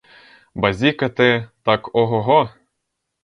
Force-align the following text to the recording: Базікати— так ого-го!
Базікати— 0.55 1.47
так 1.63 1.95
ого-го! 1.95 2.49